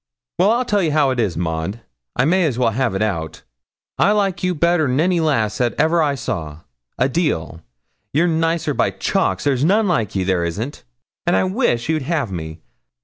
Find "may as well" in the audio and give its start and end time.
2.25-2.71